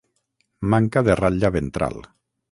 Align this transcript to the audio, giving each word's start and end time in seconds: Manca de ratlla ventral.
Manca 0.73 1.03
de 1.07 1.15
ratlla 1.19 1.51
ventral. 1.57 1.99